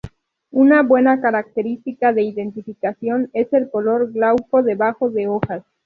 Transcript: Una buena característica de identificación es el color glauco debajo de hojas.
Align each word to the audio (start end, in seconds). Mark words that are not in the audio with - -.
Una 0.49 0.81
buena 0.81 1.21
característica 1.21 2.11
de 2.11 2.23
identificación 2.23 3.29
es 3.33 3.53
el 3.53 3.69
color 3.69 4.11
glauco 4.11 4.63
debajo 4.63 5.11
de 5.11 5.27
hojas. 5.27 5.61